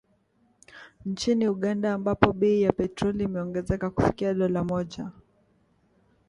Nchini 1.05 1.45
Uganda, 1.47 1.93
ambapo 1.93 2.33
bei 2.33 2.61
ya 2.61 2.71
petroli 2.71 3.23
imeongezeka 3.23 3.89
kufikia 3.89 4.33
dola 4.33 4.63
moja 4.63 5.11